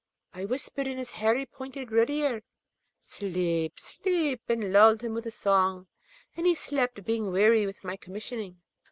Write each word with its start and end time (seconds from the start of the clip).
I 0.33 0.45
whispered 0.45 0.87
in 0.87 0.97
his 0.97 1.11
hairy 1.11 1.45
pointed 1.45 1.91
red 1.91 2.09
ear, 2.09 2.41
'Sleep! 2.99 3.79
sleep!' 3.79 4.41
and 4.49 4.73
lulled 4.73 5.03
him 5.03 5.13
with 5.13 5.27
a 5.27 5.31
song, 5.31 5.85
and 6.35 6.47
he 6.47 6.55
slept, 6.55 7.05
being 7.05 7.31
weary 7.31 7.67
with 7.67 7.83
my 7.83 7.97
commissioning. 7.97 8.63